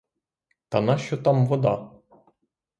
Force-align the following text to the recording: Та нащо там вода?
Та 0.69 0.81
нащо 0.81 1.17
там 1.17 1.45
вода? 1.45 1.91